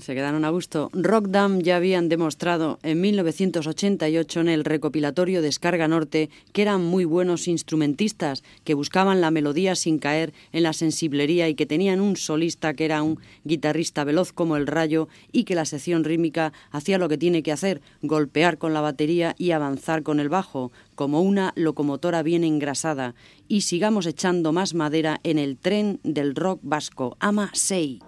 Se 0.00 0.14
quedaron 0.14 0.44
a 0.44 0.50
gusto. 0.50 0.90
Rockdam 0.92 1.60
ya 1.60 1.76
habían 1.76 2.08
demostrado 2.08 2.78
en 2.82 3.00
1988 3.00 4.40
en 4.40 4.48
el 4.48 4.64
recopilatorio 4.64 5.42
Descarga 5.42 5.88
Norte 5.88 6.30
que 6.52 6.62
eran 6.62 6.84
muy 6.84 7.04
buenos 7.04 7.48
instrumentistas, 7.48 8.42
que 8.64 8.74
buscaban 8.74 9.20
la 9.20 9.30
melodía 9.30 9.74
sin 9.74 9.98
caer 9.98 10.32
en 10.52 10.62
la 10.62 10.72
sensiblería 10.72 11.48
y 11.48 11.54
que 11.54 11.66
tenían 11.66 12.00
un 12.00 12.16
solista 12.16 12.74
que 12.74 12.84
era 12.84 13.02
un 13.02 13.18
guitarrista 13.44 14.04
veloz 14.04 14.32
como 14.32 14.56
el 14.56 14.66
rayo 14.66 15.08
y 15.32 15.44
que 15.44 15.54
la 15.54 15.64
sección 15.64 16.04
rítmica 16.04 16.52
hacía 16.70 16.98
lo 16.98 17.08
que 17.08 17.18
tiene 17.18 17.42
que 17.42 17.52
hacer, 17.52 17.80
golpear 18.02 18.58
con 18.58 18.72
la 18.72 18.80
batería 18.80 19.34
y 19.38 19.50
avanzar 19.50 20.02
con 20.02 20.20
el 20.20 20.28
bajo, 20.28 20.72
como 20.94 21.22
una 21.22 21.52
locomotora 21.56 22.22
bien 22.22 22.44
engrasada. 22.44 23.14
Y 23.48 23.62
sigamos 23.62 24.06
echando 24.06 24.52
más 24.52 24.74
madera 24.74 25.20
en 25.22 25.38
el 25.38 25.56
tren 25.56 26.00
del 26.02 26.34
rock 26.34 26.60
vasco. 26.62 27.16
Ama 27.20 27.50
Sei. 27.52 28.00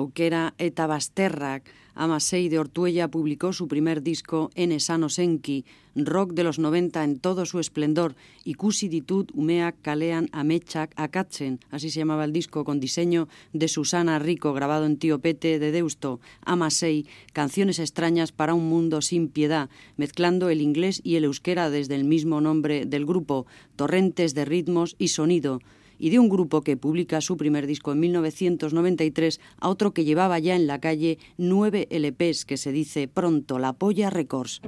Auquera 0.00 0.54
eta 0.56 0.86
Basterrak, 0.88 1.68
Amasei 1.94 2.48
de 2.48 2.58
Ortuella 2.58 3.08
publicó 3.08 3.52
su 3.52 3.68
primer 3.68 4.02
disco 4.02 4.50
en 4.54 4.72
Esano 4.72 5.10
Senki, 5.10 5.66
rock 5.94 6.32
de 6.32 6.42
los 6.42 6.58
90 6.58 7.04
en 7.04 7.18
todo 7.18 7.44
su 7.44 7.60
esplendor, 7.60 8.14
Ikusi 8.44 8.88
ditut 8.88 9.30
umeak 9.34 9.76
kalean 9.82 10.30
ametsak 10.32 10.94
akatzen, 10.96 11.60
así 11.70 11.90
se 11.90 11.98
llamaba 11.98 12.24
el 12.24 12.32
disco, 12.32 12.64
con 12.64 12.80
diseño 12.80 13.28
de 13.52 13.68
Susana 13.68 14.18
Rico, 14.18 14.54
grabado 14.54 14.86
en 14.86 14.96
Tío 14.96 15.18
Pete 15.18 15.58
de 15.58 15.70
Deusto, 15.70 16.20
Amasei, 16.40 17.06
canciones 17.34 17.78
extrañas 17.78 18.32
para 18.32 18.54
un 18.54 18.70
mundo 18.70 19.02
sin 19.02 19.28
piedad, 19.28 19.68
mezclando 19.98 20.48
el 20.48 20.62
inglés 20.62 21.02
y 21.04 21.16
el 21.16 21.24
euskera 21.24 21.68
desde 21.68 21.96
el 21.96 22.04
mismo 22.04 22.40
nombre 22.40 22.86
del 22.86 23.04
grupo, 23.04 23.44
torrentes 23.76 24.32
de 24.34 24.46
ritmos 24.46 24.96
y 24.98 25.08
sonido, 25.08 25.60
y 26.00 26.10
de 26.10 26.18
un 26.18 26.28
grupo 26.28 26.62
que 26.62 26.76
publica 26.76 27.20
su 27.20 27.36
primer 27.36 27.68
disco 27.68 27.92
en 27.92 28.00
1993 28.00 29.40
a 29.60 29.68
otro 29.68 29.92
que 29.92 30.04
llevaba 30.04 30.40
ya 30.40 30.56
en 30.56 30.66
la 30.66 30.80
calle 30.80 31.18
nueve 31.36 31.86
LPs 31.90 32.44
que 32.44 32.56
se 32.56 32.72
dice 32.72 33.06
pronto 33.06 33.60
La 33.60 33.74
Polla 33.74 34.10
Records.「 34.10 34.60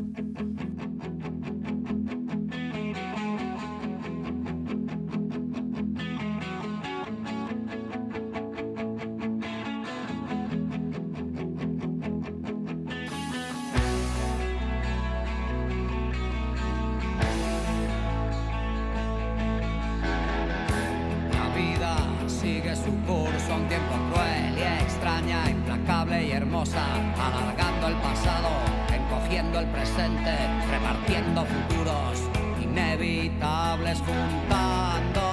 sigue 23.13 23.23
su 23.25 23.25
curso 23.25 23.55
un 23.55 23.69
tiempo 23.69 23.95
cruel 24.13 24.59
y 24.59 24.83
extraña, 24.83 25.51
implacable 25.51 26.27
y 26.27 26.33
hermosa, 26.33 26.85
alargando 27.19 27.89
el 27.89 27.95
pasado, 27.95 28.49
encogiendo 28.93 29.61
el 29.61 29.67
presente, 29.67 30.37
repartiendo 30.71 31.45
futuros 31.45 32.23
inevitables, 32.63 33.99
juntando 33.99 35.33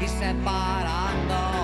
y 0.00 0.06
separando 0.06 1.61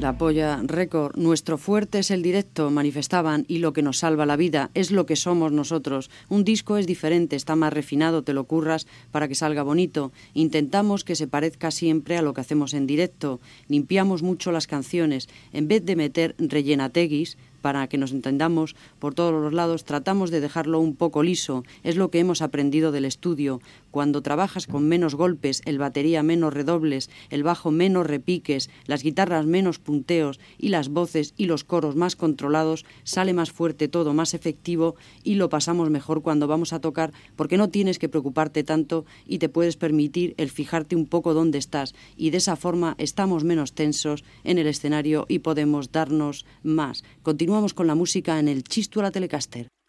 La 0.00 0.16
polla 0.16 0.62
récord, 0.64 1.14
nuestro 1.18 1.58
fuerte 1.58 1.98
es 1.98 2.10
el 2.10 2.22
directo, 2.22 2.70
manifestaban, 2.70 3.44
y 3.48 3.58
lo 3.58 3.74
que 3.74 3.82
nos 3.82 3.98
salva 3.98 4.24
la 4.24 4.36
vida 4.36 4.70
es 4.72 4.92
lo 4.92 5.04
que 5.04 5.14
somos 5.14 5.52
nosotros. 5.52 6.10
Un 6.30 6.42
disco 6.42 6.78
es 6.78 6.86
diferente, 6.86 7.36
está 7.36 7.54
más 7.54 7.70
refinado, 7.70 8.22
te 8.22 8.32
lo 8.32 8.44
curras 8.44 8.86
para 9.10 9.28
que 9.28 9.34
salga 9.34 9.62
bonito. 9.62 10.10
Intentamos 10.32 11.04
que 11.04 11.16
se 11.16 11.26
parezca 11.26 11.70
siempre 11.70 12.16
a 12.16 12.22
lo 12.22 12.32
que 12.32 12.40
hacemos 12.40 12.72
en 12.72 12.86
directo. 12.86 13.40
Limpiamos 13.68 14.22
mucho 14.22 14.52
las 14.52 14.66
canciones. 14.66 15.28
En 15.52 15.68
vez 15.68 15.84
de 15.84 15.96
meter 15.96 16.34
rellenateguis, 16.38 17.36
para 17.60 17.86
que 17.88 17.98
nos 17.98 18.12
entendamos 18.12 18.74
por 18.98 19.14
todos 19.14 19.32
los 19.32 19.52
lados, 19.52 19.84
tratamos 19.84 20.30
de 20.30 20.40
dejarlo 20.40 20.80
un 20.80 20.96
poco 20.96 21.22
liso. 21.22 21.64
Es 21.82 21.96
lo 21.96 22.10
que 22.10 22.20
hemos 22.20 22.42
aprendido 22.42 22.90
del 22.90 23.04
estudio. 23.04 23.60
Cuando 23.90 24.22
trabajas 24.22 24.66
con 24.66 24.86
menos 24.86 25.14
golpes, 25.14 25.62
el 25.64 25.78
batería 25.78 26.22
menos 26.22 26.54
redobles, 26.54 27.10
el 27.28 27.42
bajo 27.42 27.70
menos 27.70 28.06
repiques, 28.06 28.70
las 28.86 29.02
guitarras 29.02 29.46
menos 29.46 29.78
punteos 29.78 30.40
y 30.58 30.68
las 30.68 30.88
voces 30.88 31.34
y 31.36 31.46
los 31.46 31.64
coros 31.64 31.96
más 31.96 32.16
controlados, 32.16 32.84
sale 33.04 33.32
más 33.32 33.50
fuerte 33.50 33.88
todo, 33.88 34.14
más 34.14 34.34
efectivo 34.34 34.94
y 35.22 35.34
lo 35.34 35.48
pasamos 35.48 35.90
mejor 35.90 36.22
cuando 36.22 36.46
vamos 36.46 36.72
a 36.72 36.80
tocar 36.80 37.12
porque 37.36 37.56
no 37.56 37.68
tienes 37.68 37.98
que 37.98 38.08
preocuparte 38.08 38.64
tanto 38.64 39.04
y 39.26 39.38
te 39.38 39.48
puedes 39.48 39.76
permitir 39.76 40.34
el 40.36 40.50
fijarte 40.50 40.96
un 40.96 41.06
poco 41.06 41.34
dónde 41.34 41.58
estás 41.58 41.94
y 42.16 42.30
de 42.30 42.38
esa 42.38 42.56
forma 42.56 42.94
estamos 42.98 43.44
menos 43.44 43.72
tensos 43.72 44.24
en 44.44 44.58
el 44.58 44.66
escenario 44.66 45.26
y 45.28 45.40
podemos 45.40 45.92
darnos 45.92 46.46
más. 46.62 47.04
Continuamos 47.22 47.74
con 47.74 47.86
la 47.86 47.94
música 47.94 48.38
en 48.38 48.48
el 48.48 48.64
Chistu 48.64 49.00
a 49.00 49.04
la 49.04 49.10
Telecaster. 49.10 49.79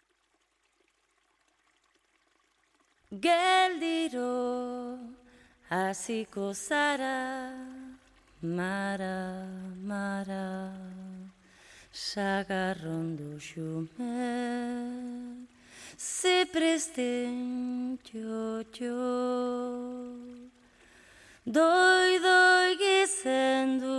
geldiro 3.20 4.98
hasiko 5.68 6.54
zara 6.54 7.52
mara 8.40 9.46
mara 9.84 10.72
sagarrondo 11.92 13.38
xume. 13.38 14.48
Se 15.98 16.46
presten 16.50 17.98
txo 18.02 18.64
txo 18.72 18.96
doi 21.44 22.18
doi 22.18 22.76
gizenduz 22.80 23.92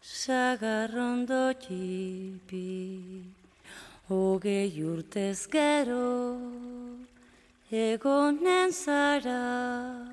sagarrondo 0.00 1.52
txipi. 1.58 2.70
Hogei 4.08 4.82
urtez 4.82 5.46
gero 5.50 7.09
Egonen 7.72 8.72
zara. 8.72 10.04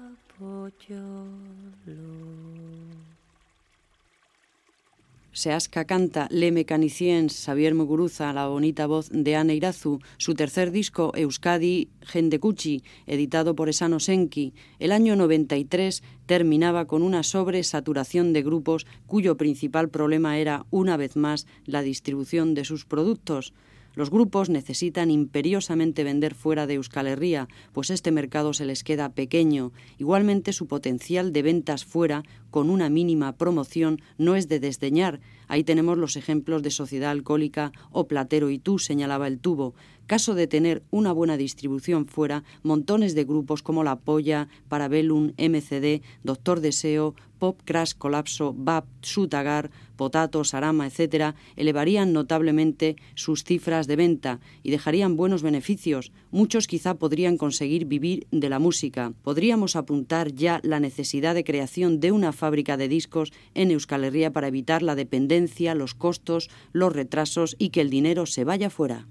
Seasca 5.32 5.86
canta 5.86 6.28
Le 6.30 6.52
Mechaniciens, 6.52 7.34
Xavier 7.34 7.74
Muguruza, 7.74 8.32
la 8.32 8.48
bonita 8.48 8.86
voz 8.86 9.10
de 9.10 9.36
Ana 9.36 9.54
Irazu, 9.54 10.00
su 10.18 10.36
tercer 10.36 10.70
disco 10.70 11.12
Euskadi 11.16 11.90
Gendecuchi, 12.02 12.84
editado 13.08 13.56
por 13.56 13.70
Esano 13.70 14.00
Senki. 14.00 14.54
El 14.78 14.92
año 14.92 15.16
93 15.16 16.04
terminaba 16.28 16.86
con 16.86 17.02
una 17.02 17.24
sobresaturación 17.24 18.34
de 18.34 18.44
grupos 18.44 18.86
cuyo 19.08 19.36
principal 19.36 19.90
problema 19.90 20.38
era, 20.38 20.68
una 20.70 20.96
vez 20.96 21.16
más, 21.16 21.48
la 21.66 21.82
distribución 21.82 22.54
de 22.54 22.66
sus 22.66 22.86
productos. 22.86 23.54
Los 23.98 24.12
grupos 24.12 24.52
necesitan 24.52 25.10
imperiosamente 25.10 26.04
vender 26.04 26.36
fuera 26.36 26.68
de 26.68 26.76
Euskal 26.76 27.08
Herria, 27.08 27.48
pues 27.74 27.90
este 27.90 28.12
mercado 28.12 28.54
se 28.54 28.64
les 28.64 28.84
queda 28.84 29.10
pequeño. 29.10 29.72
Igualmente 29.98 30.54
su 30.54 30.68
potencial 30.68 31.34
de 31.34 31.42
ventas 31.42 31.84
fuera, 31.84 32.22
con 32.52 32.70
una 32.70 32.92
mínima 32.92 33.32
promoción, 33.38 34.00
no 34.20 34.36
es 34.36 34.48
de 34.48 34.60
desdeñar. 34.60 35.20
Ahí 35.48 35.64
tenemos 35.64 35.98
los 35.98 36.16
ejemplos 36.16 36.62
de 36.62 36.70
Sociedad 36.70 37.10
Alcohólica 37.10 37.72
o 37.90 38.08
Platero 38.08 38.52
y 38.52 38.60
tú, 38.60 38.78
señalaba 38.78 39.28
el 39.28 39.40
tubo. 39.40 39.74
Caso 40.06 40.36
de 40.36 40.46
tener 40.46 40.84
una 40.92 41.12
buena 41.12 41.36
distribución 41.36 42.06
fuera, 42.06 42.44
montones 42.62 43.16
de 43.16 43.24
grupos 43.24 43.64
como 43.64 43.84
La 43.84 43.96
Polla, 43.96 44.48
Parabellum, 44.70 45.34
MCD, 45.40 46.04
Doctor 46.24 46.60
Deseo, 46.60 47.16
Pop 47.40 47.62
Crash 47.66 47.94
Colapso, 47.98 48.54
BAP, 48.58 48.86
Sutagar, 49.02 49.72
Potato, 49.98 50.44
Sarama, 50.44 50.88
etc., 50.88 51.36
elevarían 51.58 52.14
notablemente 52.14 52.96
sus 53.16 53.44
cifras 53.44 53.88
de 53.88 53.98
venta 53.98 54.40
y 54.64 54.72
dejarían 54.72 55.18
buenos 55.18 55.42
beneficios. 55.42 56.14
Muchos 56.32 56.68
quizá 56.68 56.94
podrían 56.94 57.38
conseguir 57.38 57.86
vivir 57.86 58.28
de 58.32 58.50
la 58.50 58.60
música. 58.60 59.12
Podríamos 59.24 59.76
apuntar 59.76 60.34
ya 60.34 60.62
la 60.64 60.80
necesidad 60.80 61.36
de 61.36 61.44
creación 61.44 62.00
de 62.00 62.12
una 62.14 62.32
fábrica 62.32 62.78
de 62.78 62.88
discos 62.88 63.34
en 63.54 63.72
Euskal 63.72 64.06
Herria 64.06 64.32
para 64.32 64.48
evitar 64.48 64.84
la 64.84 64.96
dependencia, 64.96 65.76
los 65.76 65.94
costos, 65.94 66.50
los 66.72 66.94
retrasos 66.94 67.56
y 67.60 67.70
que 67.70 67.82
el 67.82 67.90
dinero 67.90 68.26
se 68.26 68.44
vaya 68.44 68.70
fuera. 68.70 69.06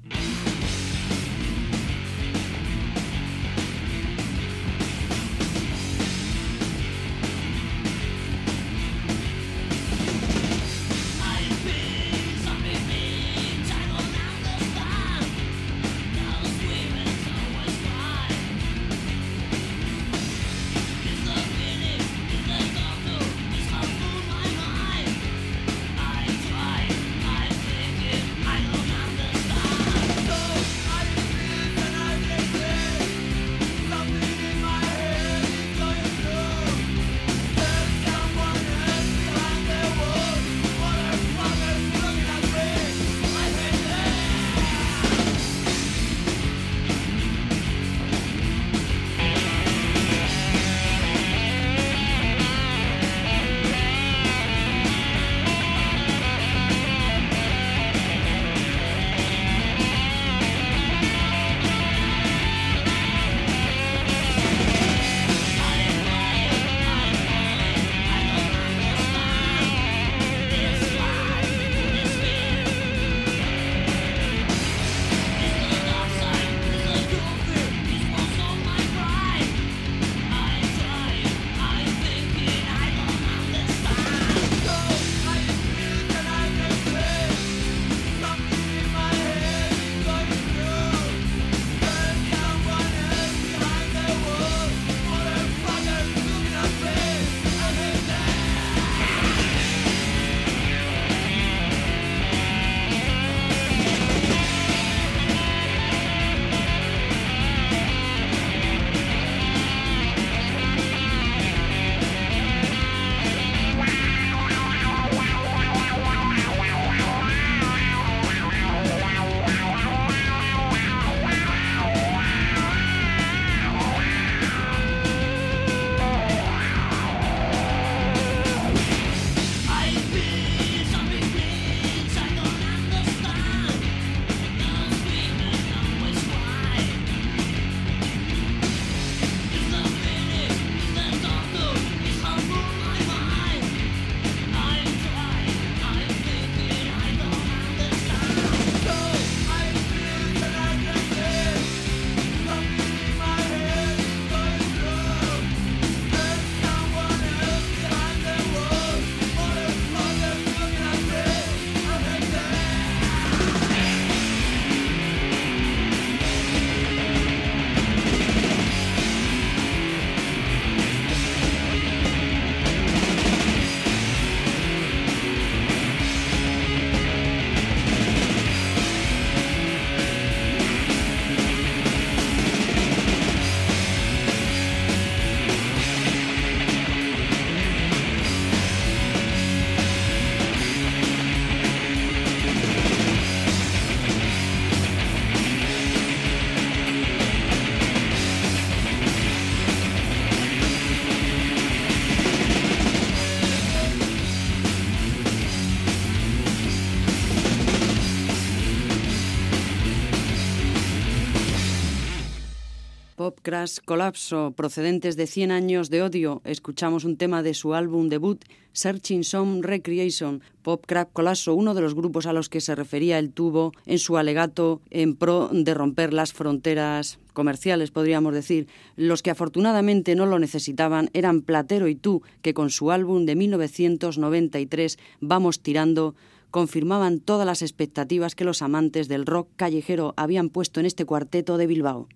Crash 213.47 213.79
Colapso, 213.85 214.55
procedentes 214.57 215.17
de 215.17 215.29
100 215.29 215.53
años 215.53 215.89
de 215.89 216.03
odio, 216.03 216.43
escuchamos 216.43 217.05
un 217.05 217.17
tema 217.17 217.45
de 217.45 217.55
su 217.55 217.75
álbum 217.75 218.09
debut, 218.09 218.45
Searching 218.73 219.23
Some 219.23 219.63
Recreation. 219.63 220.43
Pop 220.63 220.85
Crash 220.85 221.07
Colapso, 221.13 221.55
uno 221.55 221.73
de 221.73 221.81
los 221.81 221.95
grupos 221.95 222.27
a 222.27 222.33
los 222.33 222.49
que 222.49 222.61
se 222.61 222.75
refería 222.75 223.21
el 223.21 223.31
tubo 223.31 223.71
en 223.87 224.01
su 224.01 224.17
alegato 224.17 224.81
en 224.91 225.15
pro 225.15 225.49
de 225.53 225.75
romper 225.75 226.13
las 226.13 226.33
fronteras 226.33 227.21
comerciales, 227.35 227.93
podríamos 227.93 228.35
decir. 228.35 228.67
Los 228.97 229.23
que 229.23 229.31
afortunadamente 229.31 230.17
no 230.17 230.27
lo 230.27 230.41
necesitaban 230.41 231.09
eran 231.13 231.43
Platero 231.43 231.87
y 231.87 231.95
tú, 231.95 232.23
que 232.43 232.53
con 232.53 232.69
su 232.71 232.91
álbum 232.91 233.27
de 233.27 233.37
1993, 233.37 234.99
Vamos 235.21 235.61
tirando, 235.61 236.17
confirmaban 236.51 237.21
todas 237.21 237.47
las 237.47 237.63
expectativas 237.63 238.35
que 238.35 238.45
los 238.45 238.61
amantes 238.61 239.07
del 239.07 239.25
rock 239.25 239.51
callejero 239.55 240.15
habían 240.17 240.49
puesto 240.49 240.81
en 240.81 240.87
este 240.87 241.05
cuarteto 241.05 241.59
de 241.59 241.69
Bilbao. 241.69 242.09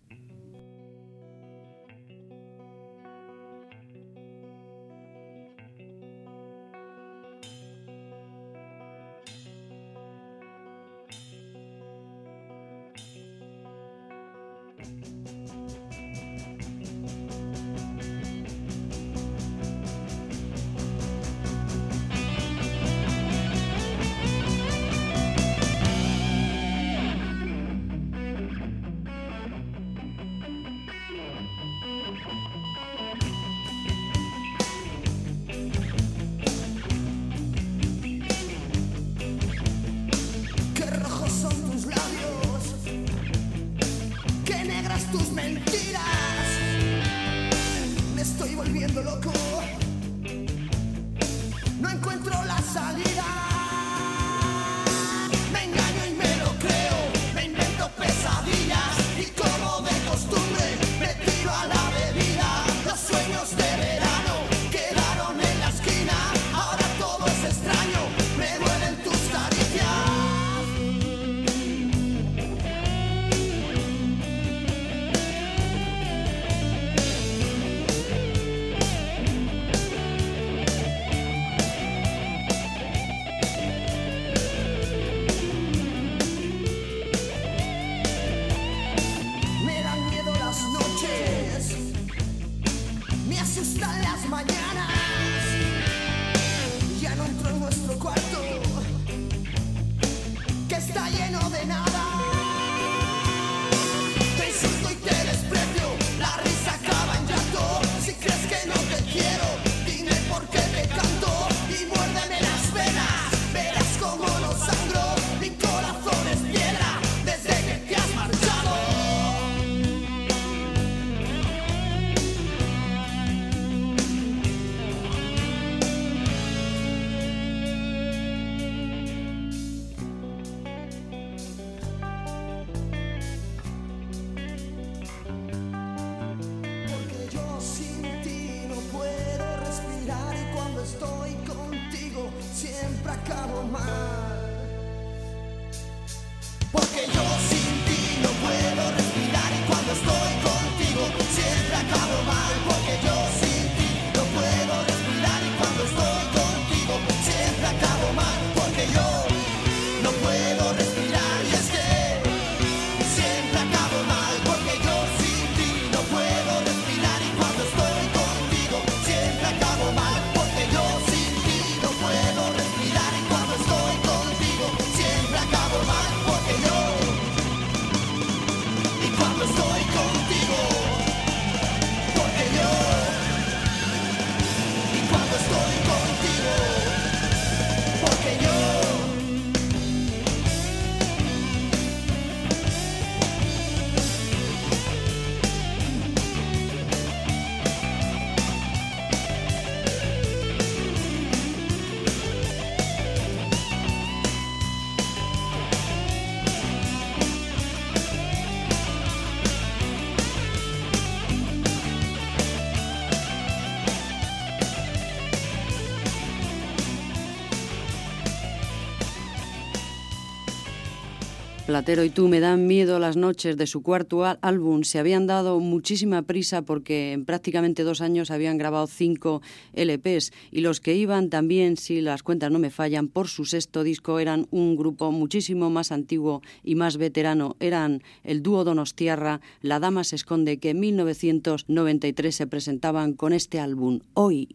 Ratero 221.81 222.05
y 222.05 222.11
tú 222.11 222.29
me 222.29 222.41
dan 222.41 222.67
miedo 222.67 222.99
las 222.99 223.17
noches 223.17 223.57
de 223.57 223.67
su 223.67 223.83
cuarto 223.83 224.23
álbum. 224.43 224.83
Se 224.83 224.99
habían 224.99 225.27
dado 225.27 225.61
muchísima 225.61 226.21
prisa 226.21 226.61
porque 226.61 227.13
en 227.13 227.25
prácticamente 227.25 227.85
dos 227.85 228.03
años 228.03 228.31
habían 228.31 228.59
grabado 228.59 228.87
cinco 228.87 229.41
LPs 229.73 230.31
y 230.51 230.61
los 230.61 230.79
que 230.81 230.95
iban 230.95 231.31
también, 231.31 231.79
si 231.79 232.03
las 232.03 232.23
cuentas 232.23 232.51
no 232.51 232.59
me 232.59 232.69
fallan, 232.69 233.09
por 233.09 233.29
su 233.29 233.47
sexto 233.47 233.83
disco 233.83 234.19
eran 234.19 234.47
un 234.51 234.77
grupo 234.77 235.11
muchísimo 235.11 235.71
más 235.71 235.91
antiguo 235.91 236.43
y 236.63 236.75
más 236.75 236.99
veterano. 236.99 237.57
Eran 237.61 238.03
el 238.25 238.43
dúo 238.43 238.63
Donostiarra, 238.65 239.41
La 239.63 239.81
Dama 239.81 240.05
se 240.05 240.17
esconde, 240.17 240.59
que 240.59 240.71
en 240.71 240.81
1993 240.81 242.37
se 242.37 242.47
presentaban 242.47 243.15
con 243.15 243.33
este 243.33 243.59
álbum. 243.59 244.01
Hoy. 244.13 244.55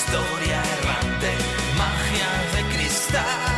historia 0.00 0.62
errante, 0.78 1.30
magia 1.76 2.30
de 2.54 2.74
cristal. 2.74 3.49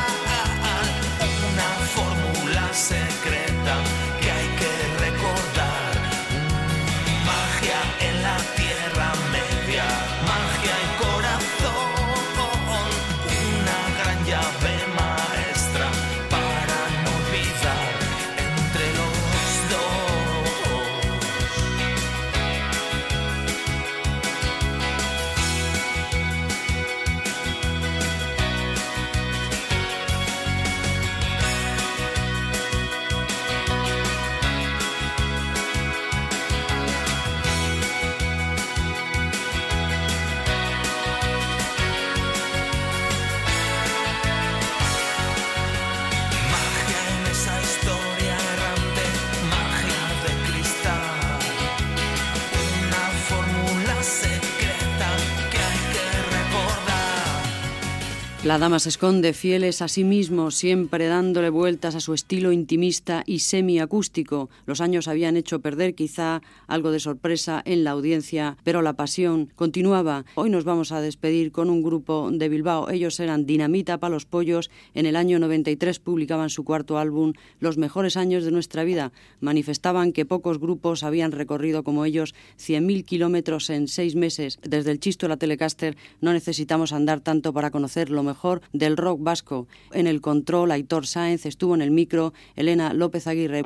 La 58.52 58.58
dama 58.58 58.78
se 58.80 58.90
esconde, 58.90 59.32
fieles 59.32 59.80
a 59.80 59.88
sí 59.88 60.04
mismo, 60.04 60.50
siempre 60.50 61.06
dándole 61.06 61.48
vueltas 61.48 61.94
a 61.94 62.00
su 62.00 62.12
estilo 62.12 62.52
intimista 62.52 63.22
y 63.24 63.38
semiacústico. 63.38 64.50
Los 64.66 64.82
años 64.82 65.08
habían 65.08 65.38
hecho 65.38 65.60
perder 65.60 65.94
quizá 65.94 66.42
algo 66.66 66.90
de 66.90 67.00
sorpresa 67.00 67.62
en 67.64 67.82
la 67.82 67.92
audiencia, 67.92 68.58
pero 68.62 68.82
la 68.82 68.92
pasión 68.92 69.48
continuaba. 69.56 70.26
Hoy 70.34 70.50
nos 70.50 70.64
vamos 70.64 70.92
a 70.92 71.00
despedir 71.00 71.50
con 71.50 71.70
un 71.70 71.82
grupo 71.82 72.28
de 72.30 72.50
Bilbao. 72.50 72.90
Ellos 72.90 73.18
eran 73.20 73.46
Dinamita 73.46 73.96
para 73.96 74.12
los 74.12 74.26
Pollos. 74.26 74.70
En 74.92 75.06
el 75.06 75.16
año 75.16 75.38
93 75.38 75.98
publicaban 75.98 76.50
su 76.50 76.62
cuarto 76.62 76.98
álbum, 76.98 77.32
Los 77.58 77.78
mejores 77.78 78.18
años 78.18 78.44
de 78.44 78.50
nuestra 78.50 78.84
vida. 78.84 79.12
Manifestaban 79.40 80.12
que 80.12 80.26
pocos 80.26 80.58
grupos 80.60 81.04
habían 81.04 81.32
recorrido 81.32 81.84
como 81.84 82.04
ellos 82.04 82.34
100.000 82.58 83.06
kilómetros 83.06 83.70
en 83.70 83.88
seis 83.88 84.14
meses. 84.14 84.58
Desde 84.62 84.90
el 84.90 85.00
Chisto 85.00 85.24
a 85.24 85.30
la 85.30 85.38
Telecaster 85.38 85.96
no 86.20 86.34
necesitamos 86.34 86.92
andar 86.92 87.20
tanto 87.20 87.54
para 87.54 87.70
conocer 87.70 88.10
lo 88.10 88.22
mejor 88.22 88.41
del 88.72 88.96
rock 88.96 89.22
vasco. 89.22 89.68
En 89.92 90.06
el 90.06 90.20
control, 90.20 90.72
Aitor 90.72 91.06
Sáenz 91.06 91.46
estuvo 91.46 91.74
en 91.74 91.82
el 91.82 91.90
micro, 91.90 92.32
Elena 92.56 92.92
López 92.92 93.26
Aguirre. 93.26 93.62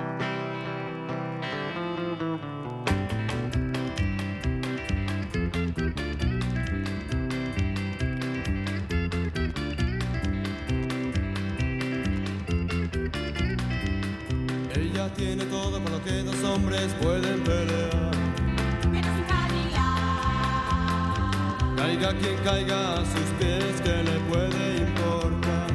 Ella 14.75 15.13
tiene 15.15 15.45
todo 15.47 15.81
por 15.81 15.91
lo 15.91 16.05
que 16.05 16.23
dos 16.23 16.45
hombres 16.45 16.93
pueden 17.01 17.43
pelear. 17.45 18.06
Caiga 21.99 22.19
quien 22.19 22.37
caiga 22.45 22.93
a 22.93 22.97
sus 22.99 23.29
pies, 23.39 23.81
que 23.83 24.03
le 24.03 24.21
puede 24.29 24.77
importar? 24.77 25.71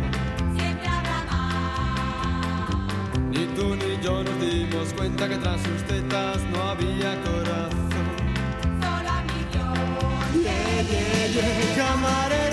Ni 3.32 3.46
tú 3.56 3.76
ni 3.76 4.00
yo 4.04 4.24
nos 4.24 4.40
dimos 4.40 4.94
cuenta 4.96 5.28
que 5.28 5.38
tras 5.38 5.60
sus 5.62 5.82
tetas 5.88 6.38
no 6.54 6.62
había 6.62 7.20
corazón. 7.24 7.72
Yeah, 10.44 10.82
yeah, 10.84 11.28
yeah, 11.28 11.76
camarero 11.76 12.51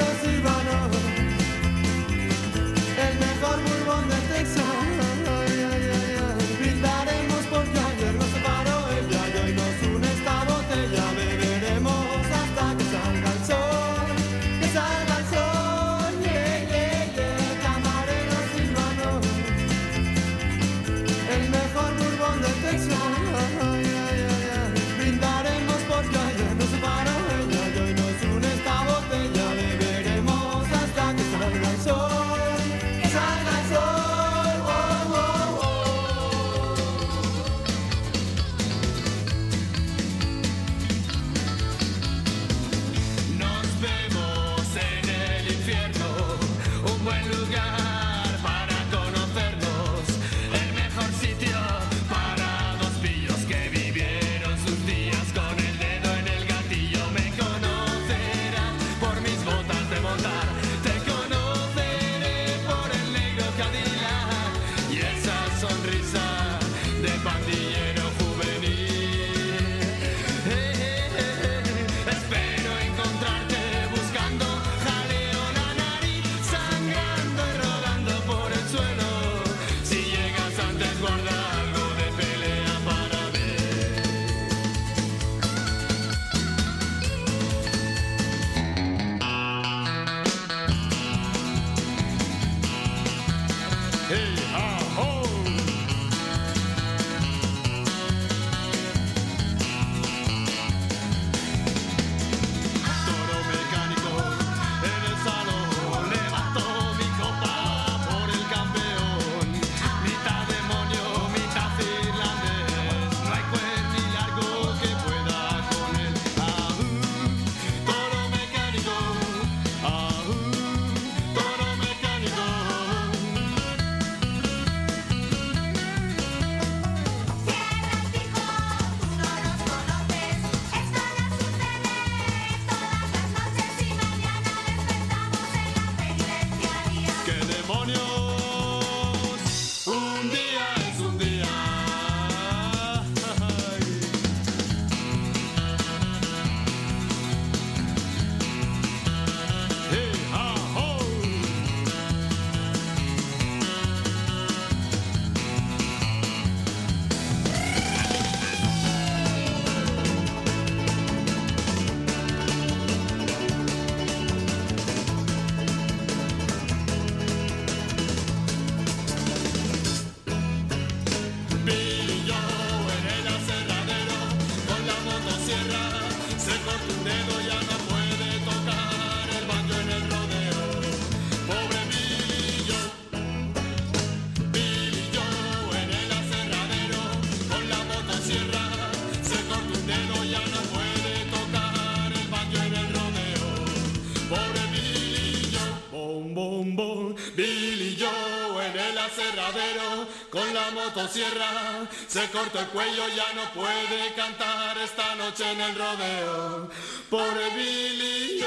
con 200.30 200.54
la 200.54 200.70
motosierra 200.72 201.88
se 202.06 202.28
cortó 202.30 202.60
el 202.60 202.66
cuello, 202.68 203.08
ya 203.16 203.32
no 203.34 203.50
puede 203.54 204.12
cantar 204.14 204.76
esta 204.78 205.14
noche 205.14 205.50
en 205.50 205.60
el 205.60 205.74
rodeo. 205.74 206.68
Pobre 207.08 207.50
Billy 207.56 208.44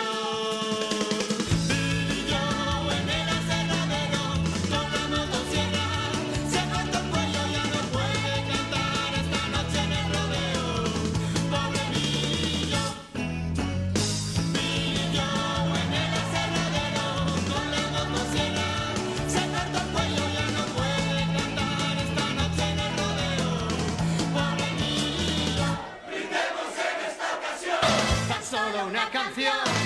una 28.85 29.09
canción. 29.09 29.80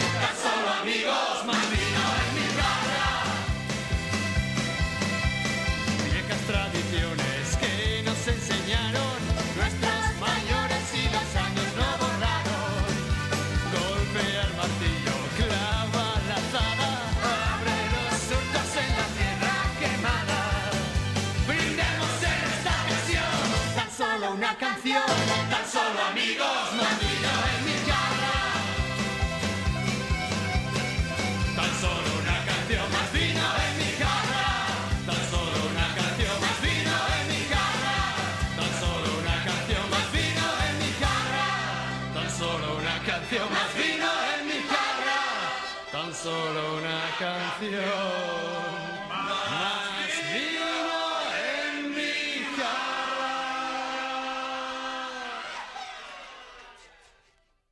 Solo 46.26 46.78
una 46.78 47.02
canción. 47.20 48.55